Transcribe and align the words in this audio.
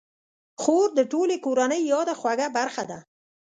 خور 0.61 0.87
د 0.95 0.99
ټولې 1.11 1.35
کورنۍ 1.45 1.81
یاده 1.93 2.13
خوږه 2.19 2.47
برخه 2.57 2.83
ده. 2.91 2.99